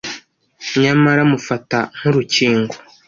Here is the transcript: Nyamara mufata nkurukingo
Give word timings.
Nyamara 0.81 1.21
mufata 1.31 1.79
nkurukingo 1.97 2.75